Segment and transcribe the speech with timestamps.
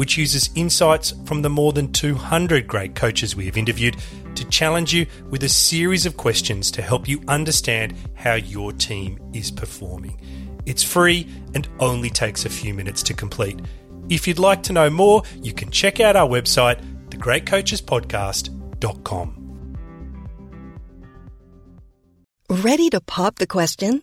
[0.00, 3.98] which uses insights from the more than 200 great coaches we have interviewed
[4.34, 9.20] to challenge you with a series of questions to help you understand how your team
[9.34, 10.18] is performing.
[10.64, 13.60] It's free and only takes a few minutes to complete.
[14.08, 16.80] If you'd like to know more, you can check out our website,
[17.10, 19.36] thegreatcoachespodcast.com.
[22.48, 24.02] Ready to pop the question?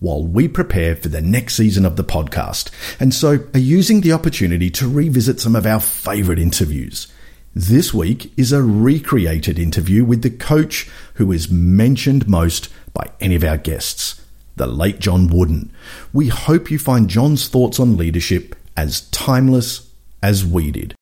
[0.00, 4.12] while we prepare for the next season of the podcast, and so are using the
[4.12, 7.08] opportunity to revisit some of our favourite interviews.
[7.54, 13.34] This week is a recreated interview with the coach who is mentioned most by any
[13.34, 14.20] of our guests,
[14.56, 15.72] the late John Wooden.
[16.12, 19.90] We hope you find John's thoughts on leadership as timeless
[20.22, 20.94] as we did.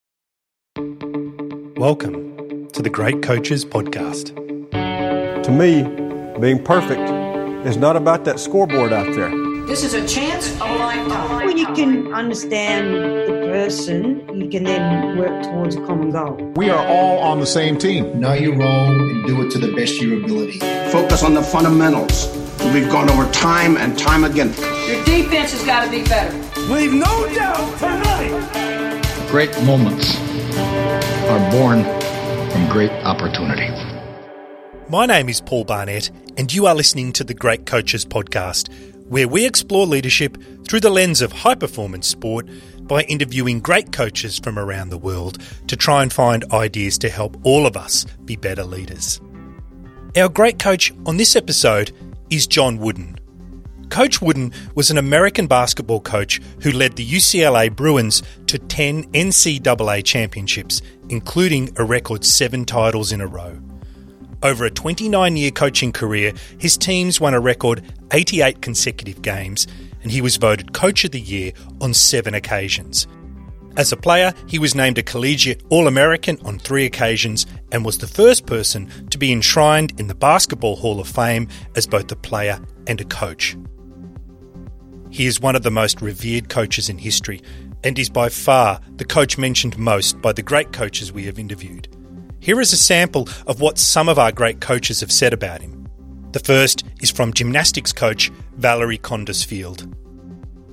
[1.76, 4.34] Welcome to the Great Coaches Podcast.
[5.42, 5.82] To me,
[6.40, 7.15] being perfect
[7.66, 9.30] is not about that scoreboard out there.
[9.66, 11.46] This is a chance of a lifetime.
[11.46, 16.36] When you can understand the person, you can then work towards a common goal.
[16.54, 18.20] We are all on the same team.
[18.20, 20.60] Know your role and do it to the best of your ability.
[20.92, 22.28] Focus on the fundamentals.
[22.72, 24.54] We've gone over time and time again.
[24.86, 26.36] Your defense has got to be better.
[26.72, 29.28] Leave no doubt tonight.
[29.28, 30.16] Great moments
[31.28, 31.82] are born
[32.52, 33.68] from great opportunity.
[34.88, 38.72] My name is Paul Barnett, and you are listening to the Great Coaches Podcast,
[39.08, 40.36] where we explore leadership
[40.66, 42.48] through the lens of high performance sport
[42.82, 45.38] by interviewing great coaches from around the world
[45.68, 49.20] to try and find ideas to help all of us be better leaders.
[50.16, 51.92] Our great coach on this episode
[52.30, 53.18] is John Wooden.
[53.88, 60.04] Coach Wooden was an American basketball coach who led the UCLA Bruins to 10 NCAA
[60.04, 63.60] championships, including a record seven titles in a row.
[64.42, 67.82] Over a 29 year coaching career, his teams won a record
[68.12, 69.66] 88 consecutive games,
[70.02, 73.06] and he was voted Coach of the Year on seven occasions.
[73.76, 77.98] As a player, he was named a collegiate All American on three occasions and was
[77.98, 82.16] the first person to be enshrined in the Basketball Hall of Fame as both a
[82.16, 83.56] player and a coach.
[85.10, 87.42] He is one of the most revered coaches in history
[87.84, 91.88] and is by far the coach mentioned most by the great coaches we have interviewed.
[92.40, 95.88] Here is a sample of what some of our great coaches have said about him.
[96.32, 99.82] The first is from gymnastics coach Valerie Kondos Field.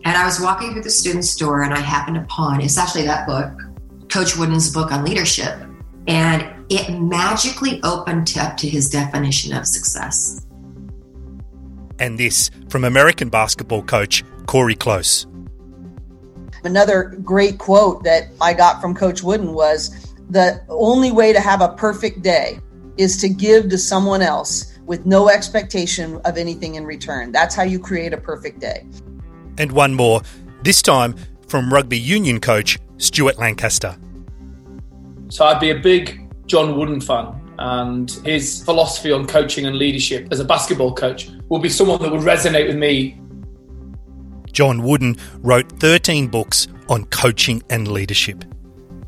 [0.06, 3.26] And I was walking through the student store and I happened upon it's actually that
[3.26, 3.52] book,
[4.10, 5.58] Coach Wooden's book on leadership.
[6.08, 10.46] And it magically opened up to his definition of success.
[12.00, 15.26] And this from American basketball coach Cori Close.
[16.66, 21.62] Another great quote that I got from Coach Wooden was the only way to have
[21.62, 22.60] a perfect day
[22.98, 27.32] is to give to someone else with no expectation of anything in return.
[27.32, 28.86] That's how you create a perfect day.
[29.60, 30.22] And one more,
[30.64, 31.16] this time
[31.48, 33.96] from rugby union coach Stuart Lancaster.
[35.30, 40.30] So I'd be a big John Wooden fan, and his philosophy on coaching and leadership
[40.32, 43.20] as a basketball coach will be someone that would resonate with me.
[44.52, 48.44] John Wooden wrote 13 books on coaching and leadership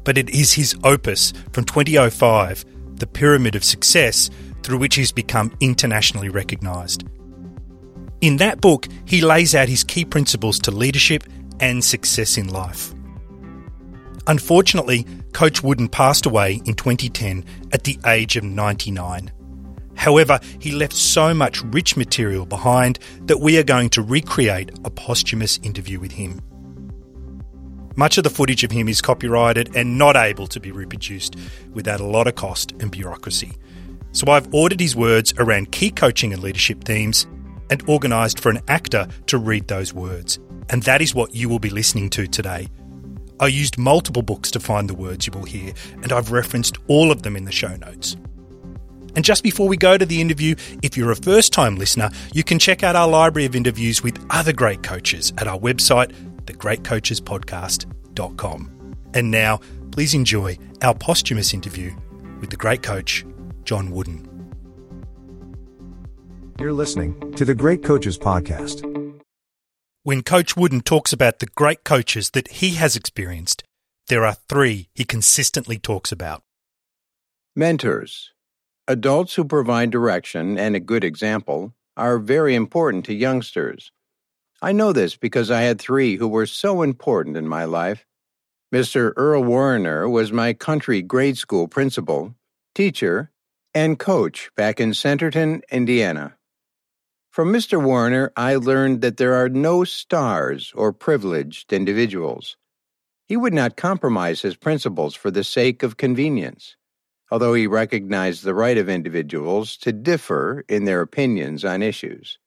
[0.06, 2.64] but it is his opus from 2005,
[2.98, 4.30] The Pyramid of Success,
[4.64, 7.04] through which he's become internationally recognised.
[8.22, 11.26] In that book, he lays out his key principles to leadership
[11.60, 12.94] and success in life.
[14.28, 17.44] Unfortunately, Coach Wooden passed away in 2010
[17.74, 19.32] at the age of 99.
[19.96, 24.90] However, he left so much rich material behind that we are going to recreate a
[24.90, 26.42] posthumous interview with him.
[27.96, 31.36] Much of the footage of him is copyrighted and not able to be reproduced
[31.74, 33.54] without a lot of cost and bureaucracy.
[34.12, 37.26] So I've ordered his words around key coaching and leadership themes
[37.70, 40.40] and organised for an actor to read those words.
[40.70, 42.68] And that is what you will be listening to today.
[43.40, 47.12] I used multiple books to find the words you will hear, and I've referenced all
[47.12, 48.16] of them in the show notes.
[49.16, 52.44] And just before we go to the interview, if you're a first time listener, you
[52.44, 56.14] can check out our library of interviews with other great coaches at our website,
[56.46, 58.96] thegreatcoachespodcast.com.
[59.14, 59.62] And now,
[59.92, 61.96] please enjoy our posthumous interview
[62.42, 63.26] with the great coach,
[63.64, 64.30] John Wooden.
[66.60, 68.84] You're listening to the Great Coaches Podcast.
[70.04, 73.64] When Coach Wooden talks about the great coaches that he has experienced,
[74.08, 76.44] there are three he consistently talks about
[77.56, 78.32] mentors.
[78.88, 83.92] Adults who provide direction and a good example are very important to youngsters.
[84.66, 88.08] I know this because I had three who were so important in my life.
[88.74, 89.14] Mr.
[89.16, 92.34] Earl Warriner was my country grade school principal,
[92.74, 93.30] teacher,
[93.76, 96.36] and coach back in Centerton, Indiana.
[97.30, 97.80] From Mr.
[97.80, 102.58] Warriner, I learned that there are no stars or privileged individuals.
[103.28, 106.76] He would not compromise his principles for the sake of convenience
[107.32, 112.38] although he recognized the right of individuals to differ in their opinions on issues.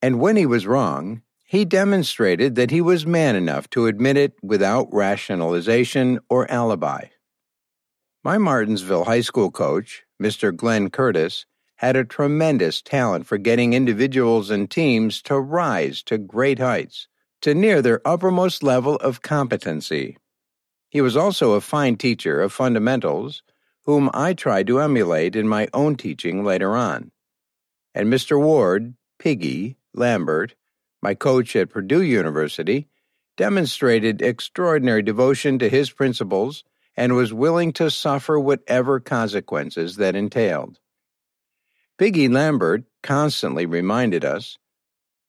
[0.00, 4.32] And when he was wrong, he demonstrated that he was man enough to admit it
[4.42, 7.04] without rationalization or alibi.
[8.24, 10.56] My Martinsville High School coach, Mr.
[10.56, 11.44] Glenn Curtis,
[11.76, 17.06] had a tremendous talent for getting individuals and teams to rise to great heights,
[17.42, 20.16] to near their uppermost level of competency.
[20.88, 23.42] He was also a fine teacher of fundamentals
[23.84, 27.12] whom I tried to emulate in my own teaching later on.
[27.94, 28.40] And Mr.
[28.40, 30.54] Ward, Piggy, Lambert,
[31.02, 32.88] my coach at Purdue University,
[33.36, 36.64] demonstrated extraordinary devotion to his principles
[36.96, 40.78] and was willing to suffer whatever consequences that entailed.
[41.98, 44.58] Piggy Lambert constantly reminded us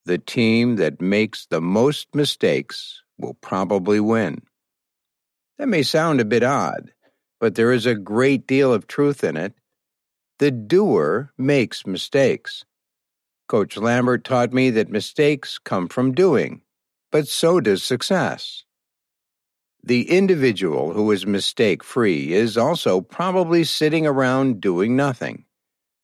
[0.04, 4.42] the team that makes the most mistakes will probably win.
[5.58, 6.92] That may sound a bit odd,
[7.40, 9.54] but there is a great deal of truth in it.
[10.38, 12.64] The doer makes mistakes.
[13.48, 16.62] Coach Lambert taught me that mistakes come from doing,
[17.12, 18.64] but so does success.
[19.82, 25.44] The individual who is mistake free is also probably sitting around doing nothing,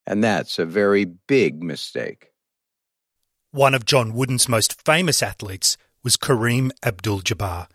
[0.07, 2.33] and that's a very big mistake.
[3.53, 7.69] One of John Wooden's most famous athletes was Kareem Abdul Jabbar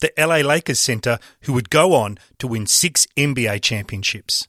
[0.00, 4.48] the LA Lakers center who would go on to win six NBA championships.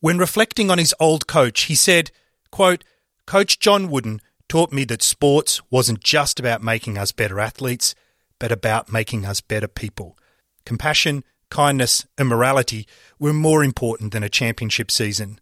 [0.00, 2.10] When reflecting on his old coach, he said,
[2.50, 2.84] quote,
[3.26, 7.94] Coach John Wooden taught me that sports wasn't just about making us better athletes,
[8.38, 10.18] but about making us better people.
[10.66, 12.86] Compassion, kindness, and morality
[13.18, 15.40] were more important than a championship season.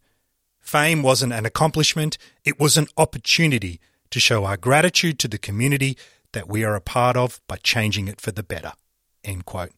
[0.60, 3.80] Fame wasn't an accomplishment, it was an opportunity
[4.10, 5.96] to show our gratitude to the community
[6.32, 8.72] that we are a part of by changing it for the better.
[9.24, 9.72] End quote.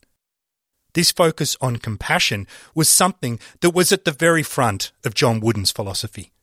[0.92, 5.72] This focus on compassion was something that was at the very front of John Wooden's
[5.72, 6.33] philosophy.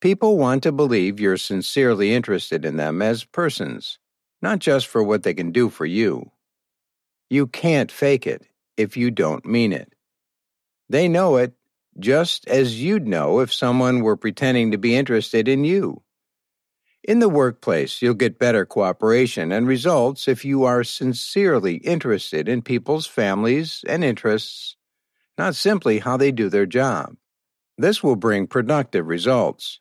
[0.00, 3.98] People want to believe you're sincerely interested in them as persons,
[4.40, 6.30] not just for what they can do for you.
[7.28, 9.92] You can't fake it if you don't mean it.
[10.88, 11.54] They know it
[11.98, 16.02] just as you'd know if someone were pretending to be interested in you.
[17.02, 22.62] In the workplace, you'll get better cooperation and results if you are sincerely interested in
[22.62, 24.76] people's families and interests,
[25.36, 27.16] not simply how they do their job.
[27.78, 29.80] This will bring productive results.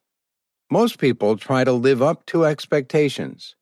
[0.70, 3.56] Most people try to live up to expectations.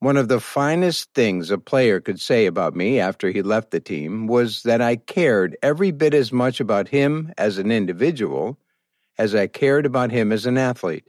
[0.00, 3.80] One of the finest things a player could say about me after he left the
[3.80, 8.58] team was that I cared every bit as much about him as an individual
[9.16, 11.04] as I cared about him as an athlete.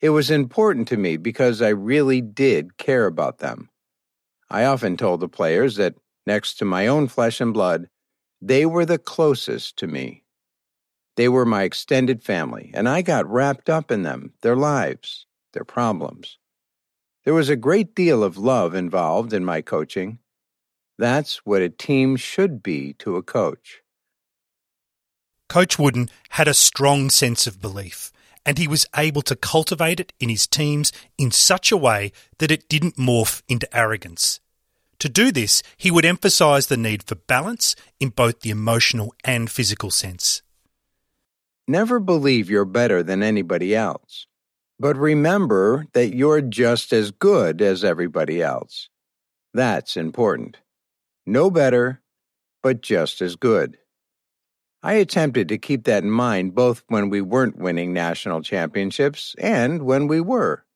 [0.00, 3.68] It was important to me because I really did care about them.
[4.48, 5.94] I often told the players that,
[6.26, 7.88] next to my own flesh and blood,
[8.40, 10.23] they were the closest to me.
[11.16, 15.64] They were my extended family, and I got wrapped up in them, their lives, their
[15.64, 16.38] problems.
[17.24, 20.18] There was a great deal of love involved in my coaching.
[20.98, 23.80] That's what a team should be to a coach.
[25.48, 28.12] Coach Wooden had a strong sense of belief
[28.46, 32.50] and he was able to cultivate it in his teams in such a way that
[32.50, 34.40] it didn't morph into arrogance.
[35.00, 39.50] To do this, he would emphasize the need for balance in both the emotional and
[39.50, 40.42] physical sense.
[41.66, 44.26] Never believe you're better than anybody else,
[44.78, 48.90] but remember that you're just as good as everybody else.
[49.54, 50.58] That's important.
[51.24, 52.02] No better,
[52.62, 53.78] but just as good.
[54.82, 59.84] I attempted to keep that in mind both when we weren't winning national championships and
[59.84, 60.66] when we were.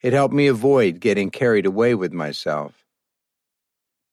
[0.00, 2.84] It helped me avoid getting carried away with myself.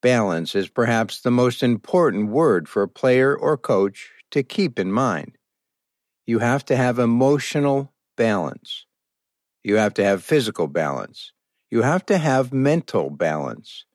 [0.02, 4.92] Balance is perhaps the most important word for a player or coach to keep in
[4.92, 5.38] mind.
[6.26, 8.86] You have to have emotional balance.
[9.64, 11.32] You have to have physical balance.
[11.70, 13.86] You have to have mental balance.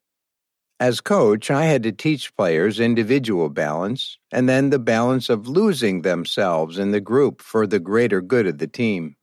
[0.78, 6.02] As coach, I had to teach players individual balance and then the balance of losing
[6.02, 9.16] themselves in the group for the greater good of the team.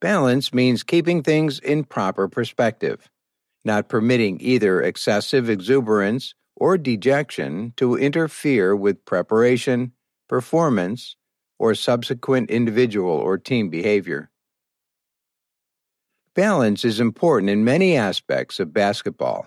[0.00, 3.08] Balance means keeping things in proper perspective,
[3.64, 9.92] not permitting either excessive exuberance or dejection to interfere with preparation,
[10.28, 11.16] performance,
[11.58, 14.30] or subsequent individual or team behavior.
[16.34, 19.46] Balance is important in many aspects of basketball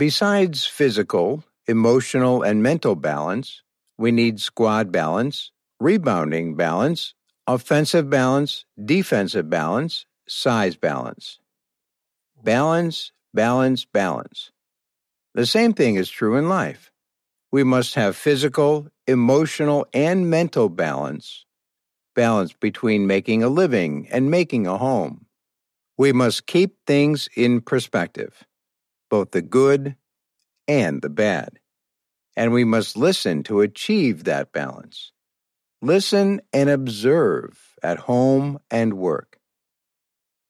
[0.00, 3.62] Besides physical, emotional, and mental balance,
[3.98, 7.12] we need squad balance, rebounding balance,
[7.46, 11.38] offensive balance, defensive balance, size balance.
[12.42, 14.52] Balance, balance, balance.
[15.34, 16.89] The same thing is true in life.
[17.52, 21.44] We must have physical, emotional, and mental balance,
[22.14, 25.26] balance between making a living and making a home.
[25.98, 28.44] We must keep things in perspective
[29.10, 29.96] both the good
[30.68, 31.58] and the bad.
[32.36, 35.12] And we must listen to achieve that balance.
[35.82, 39.38] Listen and observe at home and work.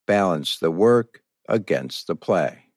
[0.06, 2.69] Balance the work against the play.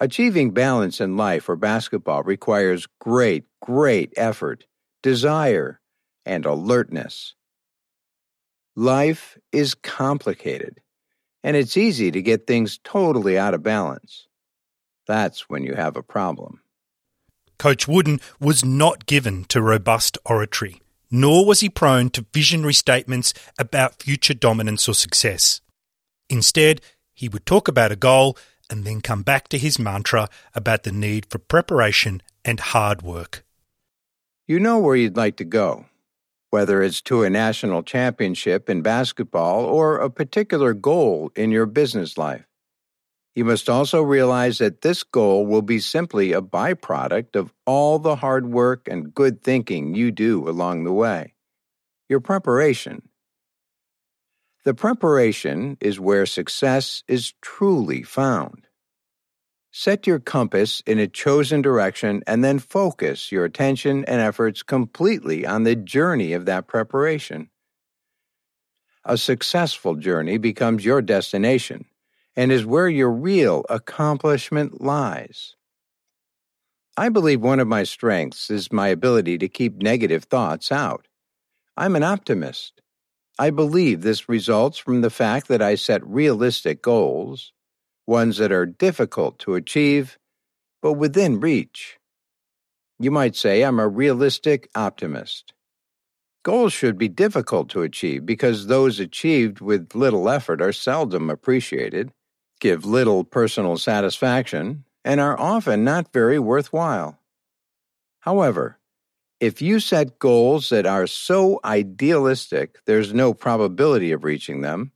[0.00, 4.66] Achieving balance in life or basketball requires great, great effort,
[5.02, 5.80] desire,
[6.26, 7.34] and alertness.
[8.74, 10.80] Life is complicated,
[11.44, 14.26] and it's easy to get things totally out of balance.
[15.06, 16.60] That's when you have a problem.
[17.58, 23.32] Coach Wooden was not given to robust oratory, nor was he prone to visionary statements
[23.58, 25.60] about future dominance or success.
[26.28, 26.80] Instead,
[27.12, 28.36] he would talk about a goal
[28.70, 33.44] and then come back to his mantra about the need for preparation and hard work.
[34.46, 35.86] You know where you'd like to go,
[36.50, 42.18] whether it's to a national championship in basketball or a particular goal in your business
[42.18, 42.44] life.
[43.34, 48.16] You must also realize that this goal will be simply a byproduct of all the
[48.16, 51.34] hard work and good thinking you do along the way.
[52.08, 53.08] Your preparation.
[54.64, 58.66] The preparation is where success is truly found.
[59.70, 65.44] Set your compass in a chosen direction and then focus your attention and efforts completely
[65.44, 67.50] on the journey of that preparation.
[69.04, 71.84] A successful journey becomes your destination
[72.34, 75.56] and is where your real accomplishment lies.
[76.96, 81.06] I believe one of my strengths is my ability to keep negative thoughts out.
[81.76, 82.80] I'm an optimist.
[83.38, 87.52] I believe this results from the fact that I set realistic goals,
[88.06, 90.18] ones that are difficult to achieve,
[90.82, 91.98] but within reach.
[92.98, 95.52] You might say I'm a realistic optimist.
[96.44, 102.12] Goals should be difficult to achieve because those achieved with little effort are seldom appreciated
[102.64, 107.18] give little personal satisfaction, and are often not very worthwhile.
[108.20, 108.78] However,
[109.44, 114.90] if you set goals that are so idealistic there's no probability of reaching them,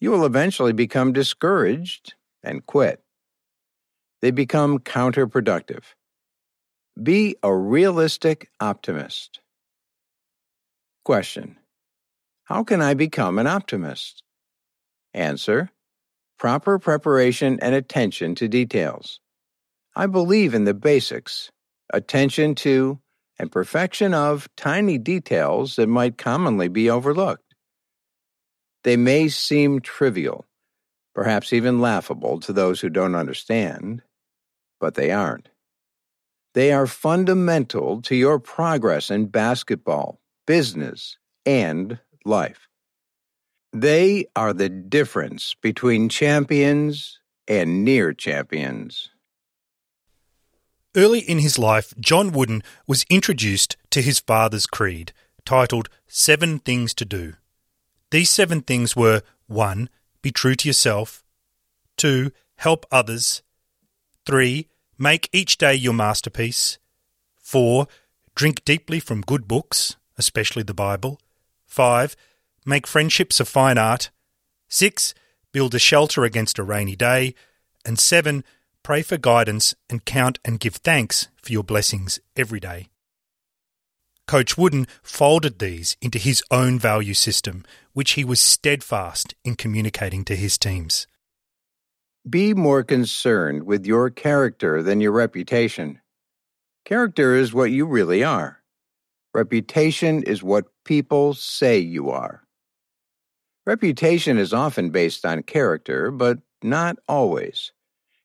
[0.00, 3.02] you will eventually become discouraged and quit.
[4.20, 5.84] They become counterproductive.
[7.02, 9.40] Be a realistic optimist.
[11.02, 11.56] Question
[12.44, 14.22] How can I become an optimist?
[15.14, 15.70] Answer
[16.38, 19.20] proper preparation and attention to details.
[19.96, 21.50] I believe in the basics,
[21.94, 23.00] attention to,
[23.40, 27.54] and perfection of tiny details that might commonly be overlooked.
[28.84, 30.44] They may seem trivial,
[31.14, 34.02] perhaps even laughable to those who don't understand,
[34.78, 35.48] but they aren't.
[36.52, 41.16] They are fundamental to your progress in basketball, business,
[41.46, 42.68] and life.
[43.72, 49.08] They are the difference between champions and near champions.
[50.96, 55.12] Early in his life, John Wooden was introduced to his father's creed,
[55.44, 57.34] titled Seven Things to Do.
[58.10, 59.88] These seven things were 1.
[60.20, 61.22] Be true to yourself,
[61.96, 62.32] 2.
[62.56, 63.42] Help others,
[64.26, 64.66] 3.
[64.98, 66.78] Make each day your masterpiece.
[67.38, 67.86] 4.
[68.34, 71.20] Drink deeply from good books, especially the Bible.
[71.66, 72.16] 5.
[72.66, 74.10] Make friendships a fine art.
[74.68, 75.14] 6.
[75.52, 77.34] Build a shelter against a rainy day.
[77.84, 78.44] And 7.
[78.82, 82.88] Pray for guidance and count and give thanks for your blessings every day.
[84.26, 90.24] Coach Wooden folded these into his own value system, which he was steadfast in communicating
[90.24, 91.06] to his teams.
[92.28, 96.00] Be more concerned with your character than your reputation.
[96.84, 98.62] Character is what you really are.
[99.34, 102.44] Reputation is what people say you are.
[103.66, 107.72] Reputation is often based on character, but not always.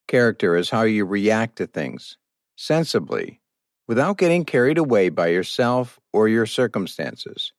[0.07, 2.17] Character is how you react to things,
[2.55, 3.41] sensibly,
[3.87, 7.53] without getting carried away by yourself or your circumstances.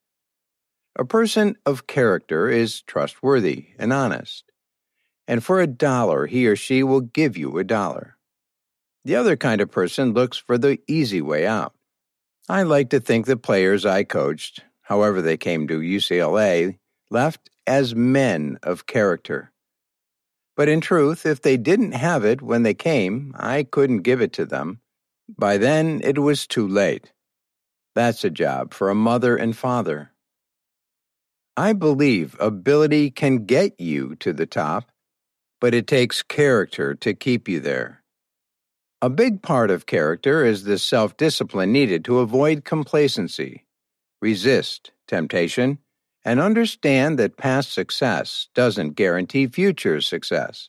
[0.98, 4.44] A person of character is trustworthy and honest,
[5.28, 8.16] and for a dollar he or she will give you a dollar.
[9.04, 11.74] The other kind of person looks for the easy way out.
[12.48, 16.78] I like to think the players I coached, however they came to UCLA,
[17.10, 19.52] left as men of character.
[20.56, 24.32] But in truth, if they didn't have it when they came, I couldn't give it
[24.34, 24.80] to them
[25.28, 27.12] by then, it was too late.
[27.94, 30.12] That's a job for a mother and father.
[31.56, 34.92] I believe ability can get you to the top,
[35.60, 38.02] but it takes character to keep you there.
[39.02, 43.66] A big part of character is the self discipline needed to avoid complacency,
[44.20, 45.78] resist temptation,
[46.26, 50.68] and understand that past success doesn't guarantee future success.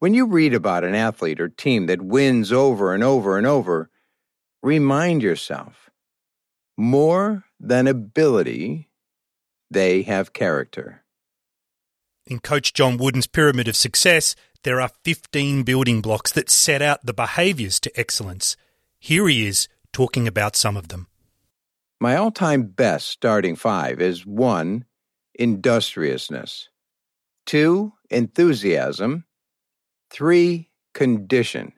[0.00, 3.90] When you read about an athlete or team that wins over and over and over,
[4.64, 5.88] remind yourself
[6.76, 8.88] more than ability,
[9.70, 11.04] they have character.
[12.26, 17.06] In Coach John Wooden's Pyramid of Success, there are 15 building blocks that set out
[17.06, 18.56] the behaviours to excellence.
[18.98, 21.06] Here he is talking about some of them.
[21.98, 24.84] My all time best starting five is 1.
[25.38, 26.68] Industriousness,
[27.46, 27.92] 2.
[28.10, 29.24] Enthusiasm,
[30.10, 30.70] 3.
[30.94, 31.72] Condition.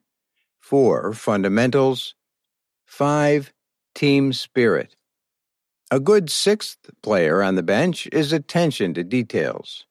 [0.61, 1.13] 4.
[1.13, 2.15] Fundamentals.
[2.87, 3.53] 5.
[3.95, 4.97] Team spirit.
[5.91, 9.87] A good sixth player on the bench is attention to details.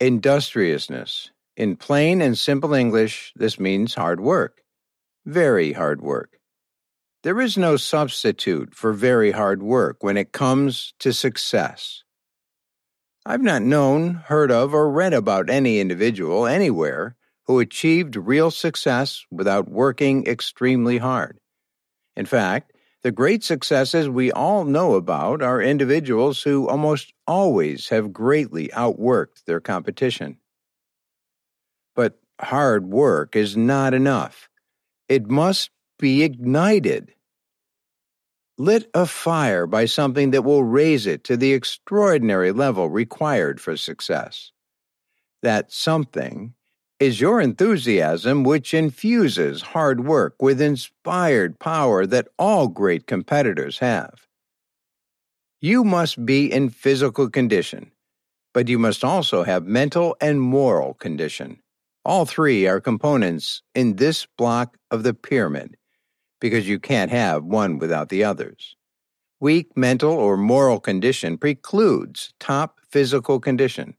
[0.00, 1.30] Industriousness.
[1.56, 4.62] In plain and simple English, this means hard work.
[5.24, 6.38] Very hard work.
[7.22, 12.02] There is no substitute for very hard work when it comes to success.
[13.24, 17.14] I've not known, heard of, or read about any individual anywhere
[17.46, 21.38] who achieved real success without working extremely hard.
[22.16, 28.12] In fact, the great successes we all know about are individuals who almost always have
[28.12, 30.38] greatly outworked their competition.
[31.94, 34.48] But hard work is not enough.
[35.08, 35.70] It must
[36.02, 37.14] be ignited
[38.58, 43.76] lit a fire by something that will raise it to the extraordinary level required for
[43.76, 44.50] success.
[45.42, 46.54] That something
[46.98, 54.26] is your enthusiasm, which infuses hard work with inspired power that all great competitors have.
[55.60, 57.92] You must be in physical condition,
[58.52, 61.60] but you must also have mental and moral condition.
[62.04, 65.76] All three are components in this block of the pyramid
[66.42, 68.74] because you can't have one without the others.
[69.38, 73.94] Weak mental or moral condition precludes top physical condition.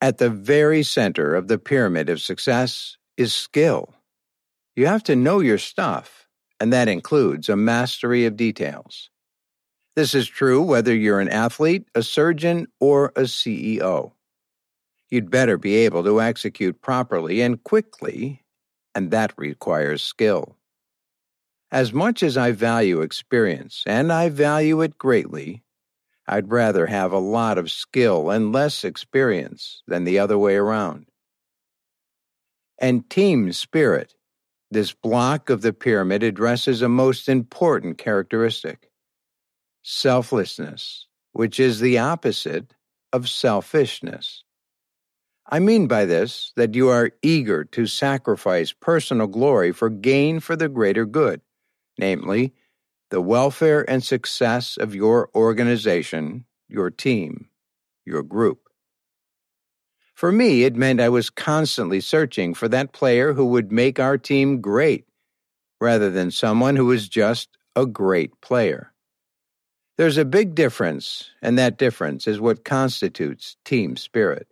[0.00, 3.94] At the very center of the pyramid of success is skill.
[4.74, 6.26] You have to know your stuff,
[6.58, 9.08] and that includes a mastery of details.
[9.94, 14.10] This is true whether you're an athlete, a surgeon, or a CEO.
[15.10, 18.42] You'd better be able to execute properly and quickly,
[18.96, 20.55] and that requires skill.
[21.72, 25.64] As much as I value experience, and I value it greatly,
[26.28, 31.06] I'd rather have a lot of skill and less experience than the other way around.
[32.78, 34.14] And team spirit.
[34.70, 38.90] This block of the pyramid addresses a most important characteristic
[39.82, 42.74] selflessness, which is the opposite
[43.12, 44.42] of selfishness.
[45.48, 50.56] I mean by this that you are eager to sacrifice personal glory for gain for
[50.56, 51.40] the greater good
[51.98, 52.52] namely,
[53.10, 57.48] the welfare and success of your organization, your team,
[58.04, 58.60] your group.
[60.14, 64.16] For me, it meant I was constantly searching for that player who would make our
[64.16, 65.04] team great,
[65.80, 68.92] rather than someone who was just a great player.
[69.98, 74.48] There's a big difference, and that difference is what constitutes team spirit.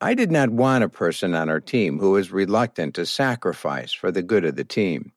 [0.00, 4.10] I did not want a person on our team who was reluctant to sacrifice for
[4.10, 5.12] the good of the team.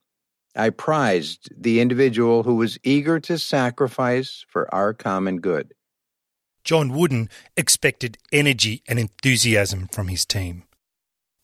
[0.56, 5.74] I prized the individual who was eager to sacrifice for our common good.
[6.64, 10.64] John Wooden expected energy and enthusiasm from his team.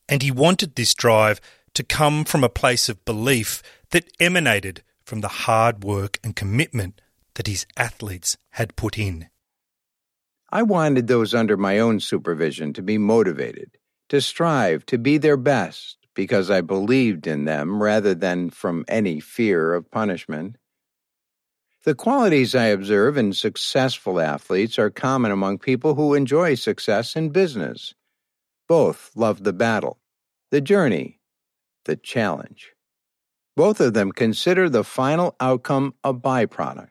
[0.08, 1.40] And he wanted this drive
[1.74, 7.00] to come from a place of belief that emanated from the hard work and commitment
[7.34, 9.28] that his athletes had put in.
[10.50, 15.36] I wanted those under my own supervision to be motivated, to strive to be their
[15.36, 20.56] best because I believed in them rather than from any fear of punishment.
[21.84, 27.30] The qualities I observe in successful athletes are common among people who enjoy success in
[27.30, 27.94] business.
[28.68, 29.98] Both love the battle,
[30.50, 31.20] the journey,
[31.86, 32.72] the challenge.
[33.56, 36.88] Both of them consider the final outcome a byproduct.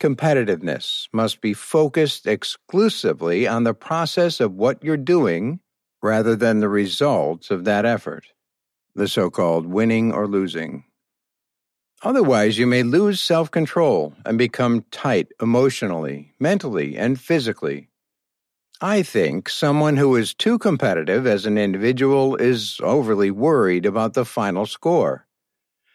[0.00, 5.60] Competitiveness must be focused exclusively on the process of what you're doing
[6.02, 8.26] rather than the results of that effort,
[8.94, 10.84] the so called winning or losing.
[12.02, 17.88] Otherwise, you may lose self control and become tight emotionally, mentally, and physically.
[18.80, 24.24] I think someone who is too competitive as an individual is overly worried about the
[24.24, 25.26] final score.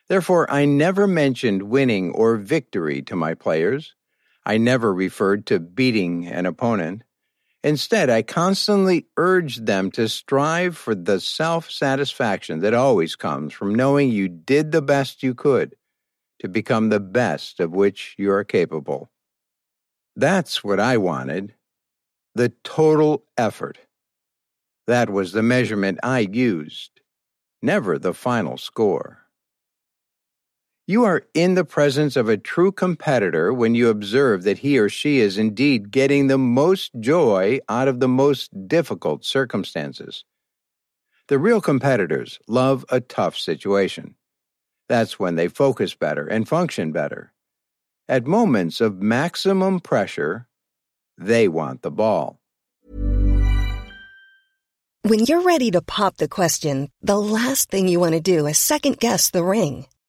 [0.09, 3.95] Therefore, I never mentioned winning or victory to my players.
[4.45, 7.03] I never referred to beating an opponent.
[7.63, 13.73] Instead, I constantly urged them to strive for the self satisfaction that always comes from
[13.73, 15.75] knowing you did the best you could
[16.39, 19.09] to become the best of which you are capable.
[20.15, 21.55] That's what I wanted
[22.35, 23.77] the total effort.
[24.87, 26.99] That was the measurement I used,
[27.61, 29.22] never the final score.
[30.85, 34.89] You are in the presence of a true competitor when you observe that he or
[34.89, 40.25] she is indeed getting the most joy out of the most difficult circumstances.
[41.29, 44.15] The real competitors love a tough situation.
[44.89, 47.31] That's when they focus better and function better.
[48.09, 50.47] At moments of maximum pressure,
[51.17, 52.41] they want the ball.
[55.03, 58.57] When you're ready to pop the question, the last thing you want to do is
[58.57, 59.85] second guess the ring.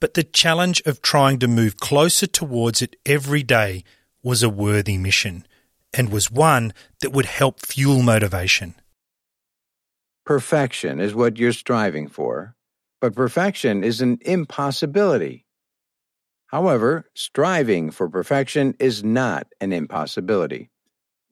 [0.00, 3.84] but the challenge of trying to move closer towards it every day
[4.22, 5.46] was a worthy mission
[5.92, 8.74] and was one that would help fuel motivation.
[10.26, 12.56] Perfection is what you're striving for,
[13.00, 15.44] but perfection is an impossibility.
[16.46, 20.70] However, striving for perfection is not an impossibility.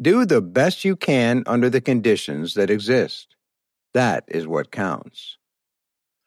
[0.01, 3.37] Do the best you can under the conditions that exist.
[3.95, 5.39] That is what counts.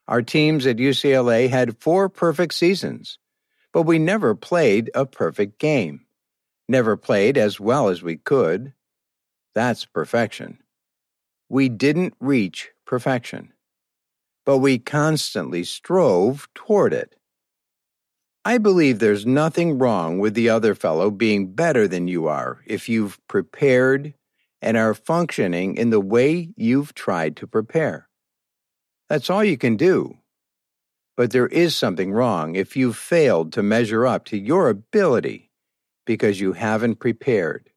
[0.08, 3.18] Our teams at UCLA had four perfect seasons,
[3.74, 6.06] but we never played a perfect game.
[6.68, 8.74] Never played as well as we could.
[9.56, 10.60] That's perfection.
[11.50, 13.54] We didn't reach perfection,
[14.46, 17.16] but we constantly strove toward it.
[18.44, 22.88] I believe there's nothing wrong with the other fellow being better than you are if
[22.88, 24.14] you've prepared
[24.62, 28.08] and are functioning in the way you've tried to prepare.
[29.10, 30.18] That's all you can do.
[31.16, 35.52] But there is something wrong if you've failed to measure up to your ability
[36.06, 37.70] because you haven't prepared.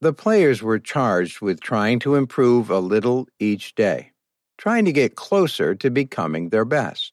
[0.00, 4.12] The players were charged with trying to improve a little each day,
[4.58, 7.12] trying to get closer to becoming their best.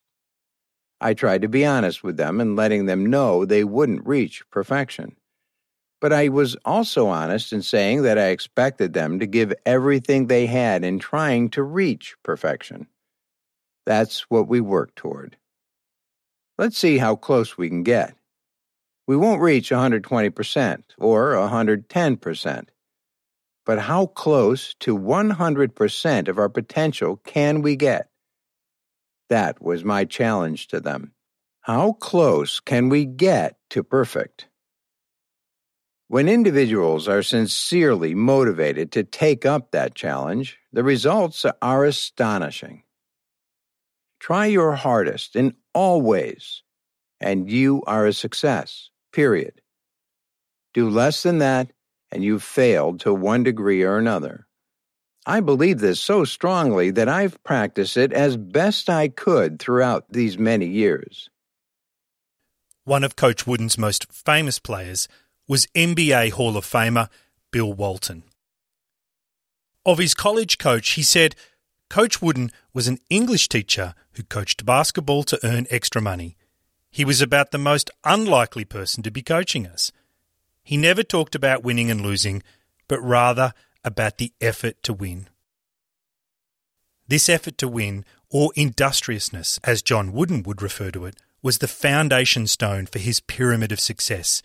[1.00, 5.16] I tried to be honest with them and letting them know they wouldn't reach perfection.
[6.04, 10.48] But I was also honest in saying that I expected them to give everything they
[10.48, 12.88] had in trying to reach perfection.
[13.86, 15.38] That's what we work toward.
[16.58, 18.16] Let's see how close we can get.
[19.08, 22.66] We won't reach 120% or 110%.
[23.66, 28.10] But how close to 100% of our potential can we get?
[29.30, 31.14] That was my challenge to them.
[31.62, 34.50] How close can we get to perfect?
[36.08, 42.84] When individuals are sincerely motivated to take up that challenge, the results are astonishing.
[44.20, 46.64] Try your hardest in all ways,
[47.20, 49.62] and you are a success, period.
[50.74, 51.72] Do less than that,
[52.12, 54.48] and you've failed to one degree or another.
[55.26, 60.38] I believe this so strongly that I've practiced it as best I could throughout these
[60.38, 61.30] many years.
[62.84, 65.08] One of Coach Wooden's most famous players
[65.48, 67.10] was NBA Hall of Famer
[67.52, 68.24] Bill Walton.
[69.86, 71.36] Of his college coach, he said,
[71.90, 76.38] Coach Wooden was an English teacher who coached basketball to earn extra money.
[76.90, 79.92] He was about the most unlikely person to be coaching us.
[80.64, 82.42] He never talked about winning and losing,
[82.88, 83.54] but rather
[83.84, 85.28] about the effort to win.
[87.08, 91.68] This effort to win, or industriousness, as John Wooden would refer to it, was the
[91.68, 94.42] foundation stone for his pyramid of success,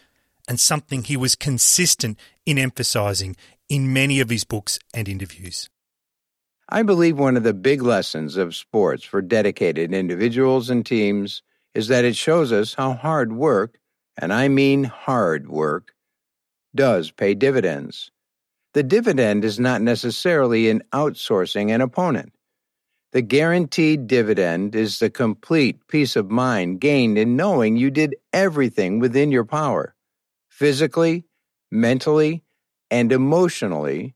[0.49, 3.37] and something he was consistent in emphasizing
[3.69, 5.69] in many of his books and interviews.
[6.69, 11.43] I believe one of the big lessons of sports for dedicated individuals and teams
[11.75, 13.79] is that it shows us how hard work,
[14.17, 15.95] and I mean hard work,
[16.75, 18.11] does pay dividends.
[18.75, 22.33] The dividend is not necessarily in outsourcing an opponent.
[23.13, 28.99] The guaranteed dividend is the complete peace of mind gained in knowing you did everything
[28.99, 29.95] within your power,
[30.59, 31.25] physically,
[31.71, 32.43] mentally,
[32.91, 34.15] and emotionally,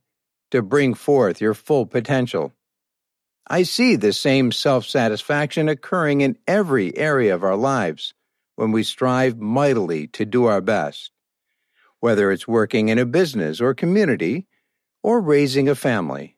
[0.50, 2.52] to bring forth your full potential.
[3.46, 8.14] I see the same self satisfaction occurring in every area of our lives
[8.56, 11.10] when we strive mightily to do our best,
[12.00, 14.46] whether it's working in a business or community
[15.02, 16.36] or raising a family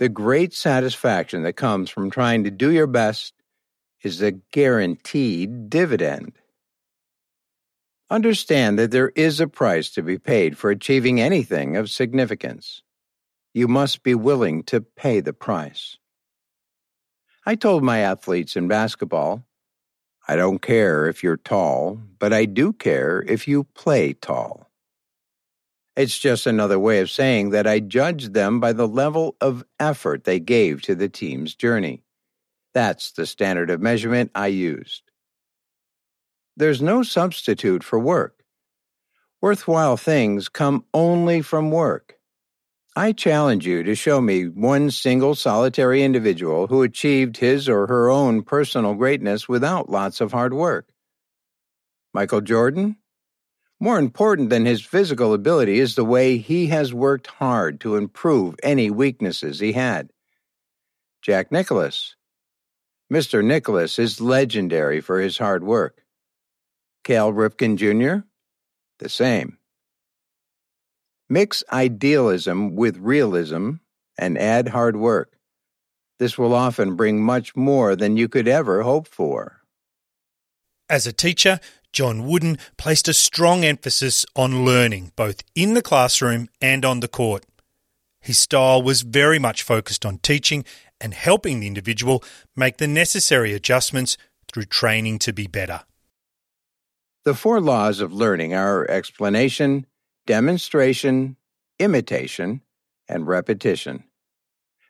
[0.00, 3.34] the great satisfaction that comes from trying to do your best
[4.02, 6.32] is a guaranteed dividend.
[8.10, 12.82] Understand that there is a price to be paid for achieving anything of significance.
[13.54, 15.96] You must be willing to pay the price.
[17.46, 19.44] I told my athletes in basketball,
[20.26, 24.70] I don't care if you're tall, but I do care if you play tall.
[25.96, 30.24] It's just another way of saying that I judged them by the level of effort
[30.24, 32.04] they gave to the team's journey.
[32.74, 35.09] That's the standard of measurement I used.
[36.56, 38.44] There's no substitute for work.
[39.40, 42.16] Worthwhile things come only from work.
[42.96, 48.10] I challenge you to show me one single solitary individual who achieved his or her
[48.10, 50.88] own personal greatness without lots of hard work.
[52.12, 52.96] Michael Jordan?
[53.78, 58.56] More important than his physical ability is the way he has worked hard to improve
[58.62, 60.10] any weaknesses he had.
[61.22, 62.16] Jack Nicklaus.
[63.10, 63.42] Mr.
[63.42, 65.99] Nicklaus is legendary for his hard work.
[67.04, 68.26] Cal Ripken Jr.,
[68.98, 69.58] the same.
[71.28, 73.74] Mix idealism with realism
[74.18, 75.36] and add hard work.
[76.18, 79.62] This will often bring much more than you could ever hope for.
[80.88, 81.60] As a teacher,
[81.92, 87.08] John Wooden placed a strong emphasis on learning, both in the classroom and on the
[87.08, 87.46] court.
[88.20, 90.64] His style was very much focused on teaching
[91.00, 92.22] and helping the individual
[92.54, 94.18] make the necessary adjustments
[94.52, 95.84] through training to be better.
[97.24, 99.86] The four laws of learning are explanation,
[100.26, 101.36] demonstration,
[101.78, 102.62] imitation,
[103.08, 104.04] and repetition.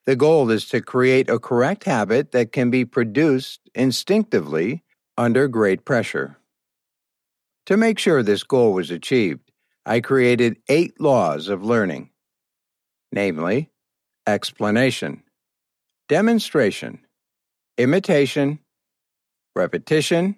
[0.07, 4.83] The goal is to create a correct habit that can be produced instinctively
[5.19, 6.37] under great pressure.
[7.67, 9.51] To make sure this goal was achieved,
[9.85, 12.11] I created eight laws of learning
[13.13, 13.71] namely,
[14.27, 15.23] explanation,
[16.09, 17.01] demonstration,
[17.77, 18.61] imitation,
[19.57, 20.37] repetition,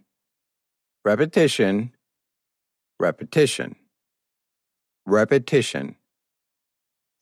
[1.04, 1.92] repetition,
[2.98, 3.76] repetition,
[5.04, 5.96] repetition,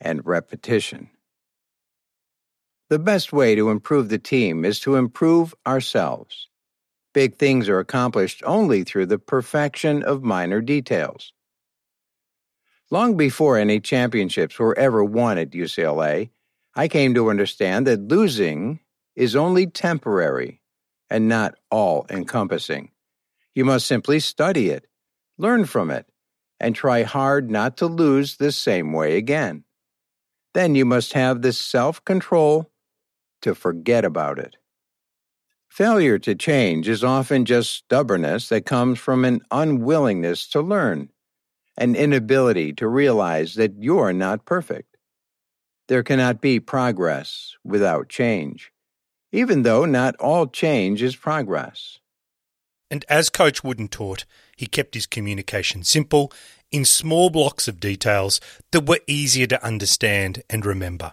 [0.01, 1.11] and repetition.
[2.91, 6.49] The best way to improve the team is to improve ourselves.
[7.15, 11.33] Big things are accomplished only through the perfection of minor details.
[12.91, 16.31] Long before any championships were ever won at UCLA,
[16.75, 18.81] I came to understand that losing
[19.17, 20.61] is only temporary
[21.09, 22.91] and not all encompassing.
[23.55, 24.87] You must simply study it,
[25.39, 26.07] learn from it,
[26.59, 29.65] and try hard not to lose the same way again.
[30.55, 32.71] Then you must have the self control
[33.43, 34.57] to forget about it.
[35.69, 41.11] Failure to change is often just stubbornness that comes from an unwillingness to learn,
[41.77, 44.97] an inability to realize that you're not perfect.
[45.87, 48.73] There cannot be progress without change,
[49.33, 52.00] even though not all change is progress.
[52.91, 54.25] And as Coach Wooden taught,
[54.57, 56.33] he kept his communication simple,
[56.71, 61.13] in small blocks of details that were easier to understand and remember.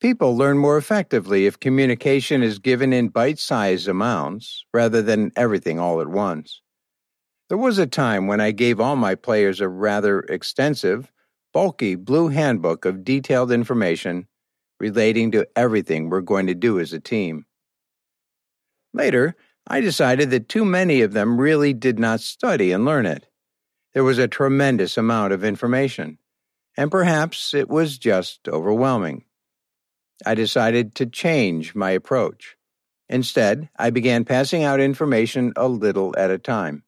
[0.00, 5.78] People learn more effectively if communication is given in bite sized amounts rather than everything
[5.80, 6.60] all at once.
[7.48, 11.10] There was a time when I gave all my players a rather extensive,
[11.52, 14.28] bulky blue handbook of detailed information
[14.78, 17.46] relating to everything we're going to do as a team.
[18.92, 19.34] Later,
[19.68, 23.28] I decided that too many of them really did not study and learn it.
[23.94, 26.18] There was a tremendous amount of information,
[26.76, 29.24] and perhaps it was just overwhelming.
[30.26, 32.56] I decided to change my approach.
[33.08, 36.82] Instead, I began passing out information a little at a time.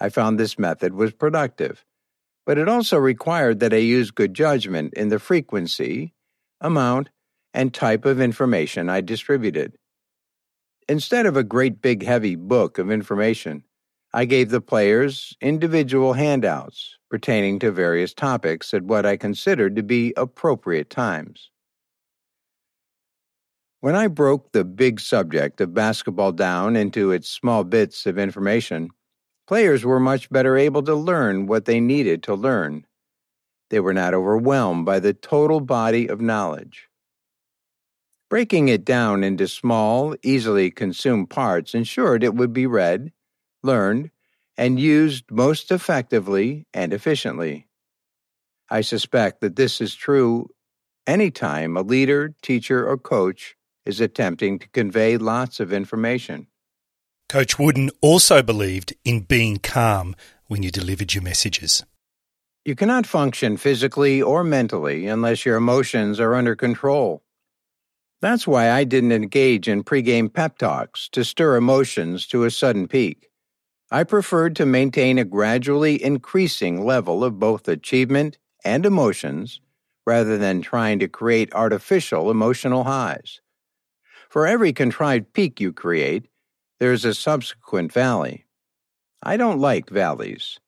[0.00, 1.84] I found this method was productive
[2.46, 6.12] but it also required that I use good judgment in the frequency,
[6.60, 7.10] amount,
[7.52, 9.76] and type of information I distributed.
[10.88, 13.64] Instead of a great big heavy book of information,
[14.12, 19.82] I gave the players individual handouts pertaining to various topics at what I considered to
[19.82, 21.50] be appropriate times.
[23.80, 28.90] When I broke the big subject of basketball down into its small bits of information,
[29.46, 32.86] Players were much better able to learn what they needed to learn.
[33.68, 36.88] They were not overwhelmed by the total body of knowledge.
[38.30, 43.12] Breaking it down into small, easily consumed parts ensured it would be read,
[43.62, 44.10] learned,
[44.56, 47.66] and used most effectively and efficiently.
[48.70, 50.48] I suspect that this is true
[51.06, 56.46] anytime a leader, teacher, or coach is attempting to convey lots of information.
[57.28, 60.14] Coach Wooden also believed in being calm
[60.46, 61.84] when you delivered your messages.
[62.64, 67.23] You cannot function physically or mentally unless your emotions are under control.
[68.24, 72.88] That's why I didn't engage in pregame pep talks to stir emotions to a sudden
[72.88, 73.28] peak.
[73.90, 79.60] I preferred to maintain a gradually increasing level of both achievement and emotions
[80.06, 83.42] rather than trying to create artificial emotional highs.
[84.30, 86.30] For every contrived peak you create,
[86.80, 88.46] there's a subsequent valley.
[89.22, 90.58] I don't like valleys.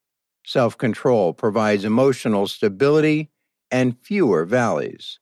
[0.45, 3.31] Self control provides emotional stability
[3.71, 5.21] and fewer valleys.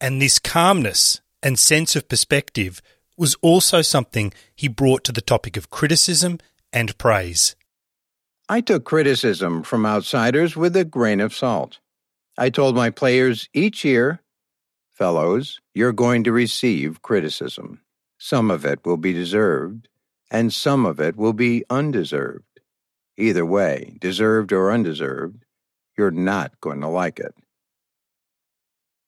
[0.00, 2.80] And this calmness and sense of perspective
[3.16, 6.38] was also something he brought to the topic of criticism
[6.72, 7.56] and praise.
[8.48, 11.78] I took criticism from outsiders with a grain of salt.
[12.36, 14.20] I told my players each year,
[14.90, 17.80] fellows, you're going to receive criticism.
[18.18, 19.88] Some of it will be deserved,
[20.30, 22.60] and some of it will be undeserved.
[23.16, 25.44] Either way, deserved or undeserved,
[25.96, 27.34] you're not going to like it.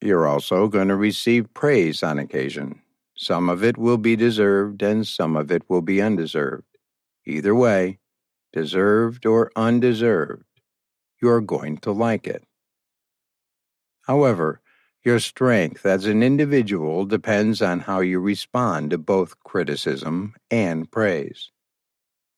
[0.05, 2.83] You're also going to receive praise on occasion.
[3.17, 6.67] Some of it will be deserved and some of it will be undeserved.
[7.25, 8.01] Either way,
[8.53, 10.45] deserved or undeserved,
[11.23, 12.45] you're going to like it.
[14.03, 14.61] However,
[15.03, 21.51] your strength as an individual depends on how you respond to both criticism and praise.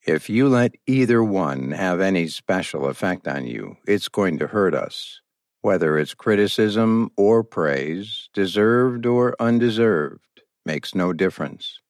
[0.06, 4.72] If you let either one have any special effect on you, it's going to hurt
[4.72, 5.20] us.
[5.66, 11.80] Whether it's criticism or praise, deserved or undeserved, makes no difference.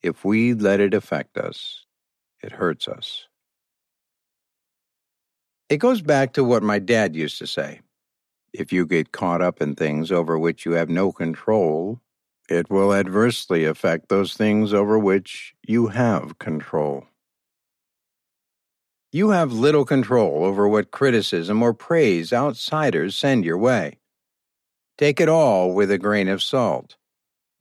[0.00, 1.86] If we let it affect us,
[2.40, 3.26] it hurts us.
[5.68, 7.80] It goes back to what my dad used to say
[8.52, 12.00] if you get caught up in things over which you have no control,
[12.48, 17.08] it will adversely affect those things over which you have control.
[19.16, 23.96] You have little control over what criticism or praise outsiders send your way.
[24.98, 26.96] Take it all with a grain of salt.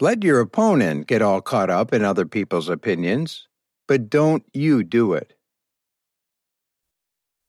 [0.01, 3.47] Let your opponent get all caught up in other people's opinions,
[3.87, 5.37] but don't you do it.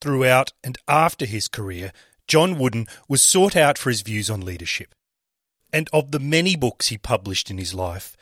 [0.01, 1.91] Throughout and after his career,
[2.29, 4.95] John Wooden was sought out for his views on leadership.
[5.73, 8.17] And of the many books he published in his life,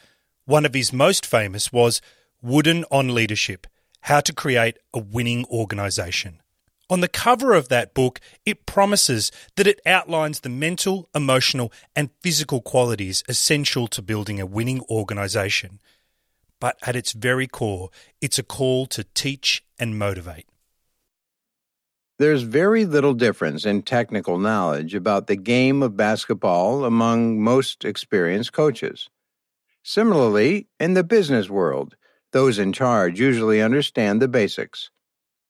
[0.47, 2.01] one of his most famous was
[2.41, 3.67] Wooden on Leadership
[4.05, 6.43] How to Create a Winning Organisation.
[6.91, 12.11] On the cover of that book, it promises that it outlines the mental, emotional, and
[12.21, 15.81] physical qualities essential to building a winning organisation.
[16.61, 17.89] But at its very core,
[18.21, 20.49] it's a call to teach and motivate.
[22.19, 28.53] There's very little difference in technical knowledge about the game of basketball among most experienced
[28.53, 29.09] coaches.
[29.83, 31.97] Similarly, in the business world,
[32.35, 34.91] those in charge usually understand the basics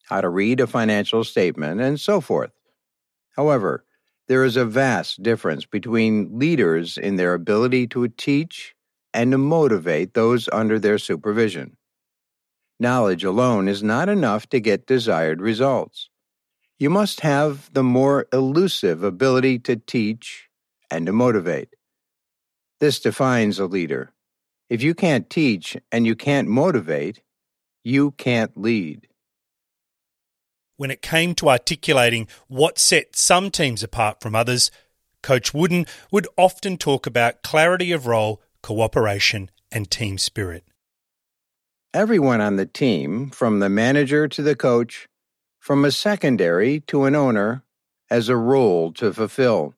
[0.05, 2.53] how to read a financial statement, and so forth.
[3.37, 3.85] However,
[4.28, 8.74] there is a vast difference between leaders in their ability to teach
[9.12, 11.76] and to motivate those under their supervision.
[12.78, 16.11] Knowledge alone is not enough to get desired results.
[16.78, 20.49] You must have the more elusive ability to teach
[20.91, 21.68] and to motivate.
[22.80, 24.13] This defines a leader.
[24.70, 27.20] If you can't teach and you can't motivate,
[27.82, 29.08] you can't lead.
[30.76, 34.70] When it came to articulating what set some teams apart from others,
[35.22, 40.64] Coach Wooden would often talk about clarity of role, cooperation, and team spirit.
[41.92, 45.08] Everyone on the team, from the manager to the coach,
[45.60, 47.62] from a secondary to an owner,
[48.10, 49.74] has a role to fulfill.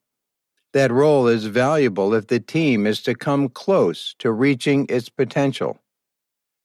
[0.76, 5.78] That role is valuable if the team is to come close to reaching its potential.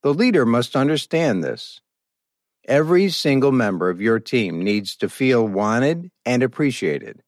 [0.03, 1.79] The leader must understand this.
[2.67, 7.23] Every single member of your team needs to feel wanted and appreciated.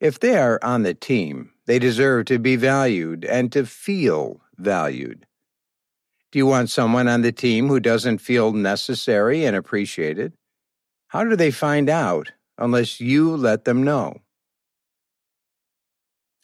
[0.00, 5.24] If they are on the team, they deserve to be valued and to feel valued.
[6.32, 10.32] Do you want someone on the team who doesn't feel necessary and appreciated?
[11.06, 14.22] How do they find out unless you let them know?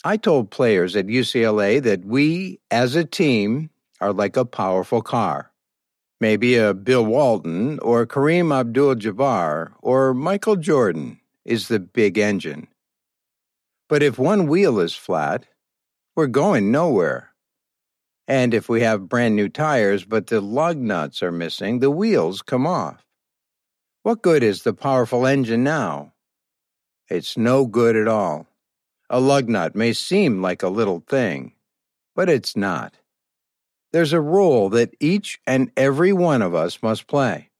[0.05, 5.53] I told players at UCLA that we, as a team, are like a powerful car.
[6.20, 12.66] Maybe a Bill Walton or Kareem Abdul Jabbar or Michael Jordan is the big engine.
[13.88, 15.46] But if one wheel is flat,
[16.16, 17.30] we're going nowhere.
[18.26, 22.42] And if we have brand new tires but the lug nuts are missing, the wheels
[22.42, 23.05] come off.
[24.03, 26.12] What good is the powerful engine now?
[27.09, 28.48] It's no good at all.
[29.14, 31.52] A lug nut may seem like a little thing,
[32.16, 32.94] but it's not.
[33.92, 37.50] There's a role that each and every one of us must play.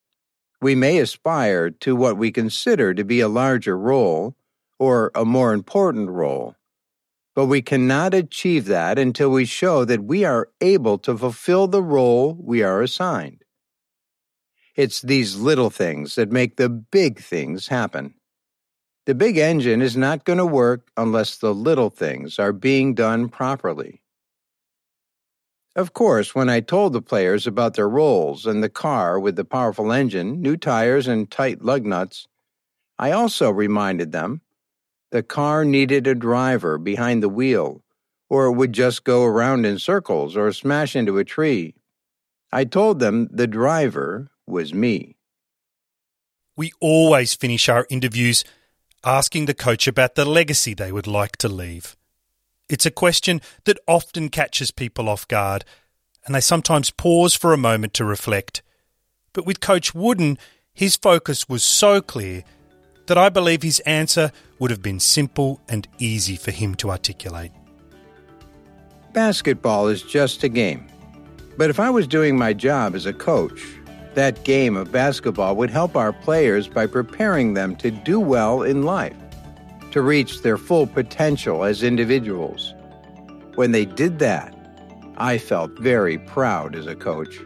[0.63, 4.35] We may aspire to what we consider to be a larger role
[4.79, 6.57] or a more important role,
[7.35, 11.83] but we cannot achieve that until we show that we are able to fulfill the
[11.83, 13.45] role we are assigned.
[14.75, 18.15] It's these little things that make the big things happen.
[19.05, 23.29] The big engine is not going to work unless the little things are being done
[23.29, 24.01] properly.
[25.75, 29.45] Of course, when I told the players about their roles and the car with the
[29.45, 32.29] powerful engine, new tires, and tight lug nuts,
[32.99, 34.43] I also reminded them
[35.11, 37.83] the car needed a driver behind the wheel,
[38.31, 41.75] or it would just go around in circles or smash into a tree.
[42.53, 45.17] I told them the driver was me.
[46.57, 48.45] We always finish our interviews
[49.05, 51.97] asking the coach about the legacy they would like to leave.
[52.69, 55.65] It's a question that often catches people off guard,
[56.25, 58.63] and they sometimes pause for a moment to reflect.
[59.33, 60.39] But with Coach Wooden,
[60.73, 62.45] his focus was so clear
[63.07, 67.51] that I believe his answer would have been simple and easy for him to articulate.
[69.13, 70.87] Basketball is just a game.
[71.59, 73.61] But if I was doing my job as a coach,
[74.15, 78.83] that game of basketball would help our players by preparing them to do well in
[78.83, 79.17] life
[79.93, 82.75] to reach their full potential as individuals.
[83.55, 84.55] When they did that,
[85.19, 87.39] I felt very proud as a coach.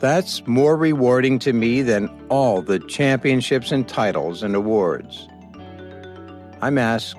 [0.00, 5.28] That's more rewarding to me than all the championships and titles and awards.
[6.62, 7.16] I'm asked,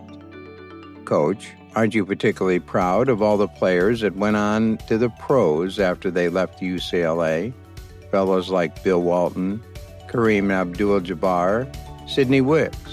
[1.05, 5.79] Coach, aren't you particularly proud of all the players that went on to the pros
[5.79, 7.53] after they left UCLA?
[8.11, 9.63] Fellows like Bill Walton,
[10.07, 11.67] Kareem Abdul Jabbar,
[12.07, 12.87] Sidney Wicks.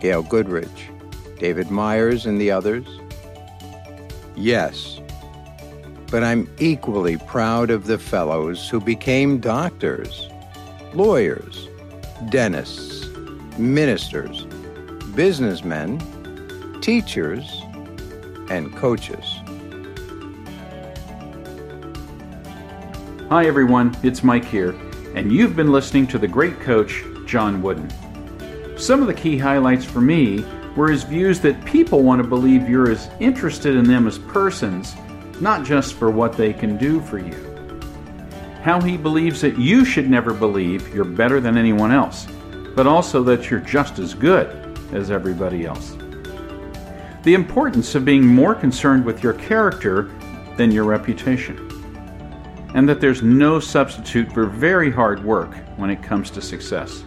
[0.00, 0.90] Gail Goodrich,
[1.38, 2.86] David Meyers, and the others?
[4.36, 5.00] Yes.
[6.10, 10.28] But I'm equally proud of the fellows who became doctors,
[10.94, 11.68] lawyers,
[12.30, 13.06] dentists,
[13.58, 14.44] ministers,
[15.14, 16.00] businessmen,
[16.80, 17.62] teachers,
[18.50, 19.26] and coaches.
[23.30, 24.70] Hi, everyone, it's Mike here,
[25.14, 27.90] and you've been listening to the great coach, John Wooden.
[28.78, 32.66] Some of the key highlights for me were his views that people want to believe
[32.66, 34.94] you're as interested in them as persons,
[35.42, 37.34] not just for what they can do for you.
[38.62, 42.26] How he believes that you should never believe you're better than anyone else,
[42.74, 45.98] but also that you're just as good as everybody else.
[47.24, 50.10] The importance of being more concerned with your character
[50.56, 51.67] than your reputation.
[52.78, 57.02] And that there's no substitute for very hard work when it comes to success.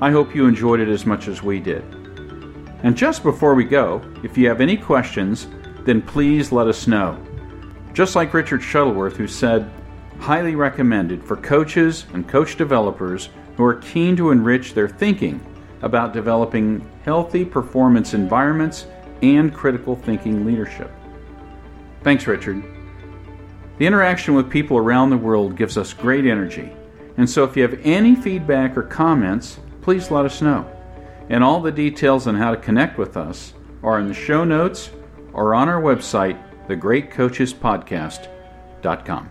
[0.00, 1.84] I hope you enjoyed it as much as we did.
[2.82, 5.46] And just before we go, if you have any questions,
[5.84, 7.16] then please let us know.
[7.92, 9.70] Just like Richard Shuttleworth, who said,
[10.18, 15.40] highly recommended for coaches and coach developers who are keen to enrich their thinking
[15.82, 18.88] about developing healthy performance environments
[19.22, 20.90] and critical thinking leadership.
[22.02, 22.64] Thanks, Richard.
[23.78, 26.72] The interaction with people around the world gives us great energy,
[27.16, 30.70] and so if you have any feedback or comments, please let us know.
[31.28, 34.90] And all the details on how to connect with us are in the show notes
[35.32, 39.30] or on our website, thegreatcoachespodcast.com.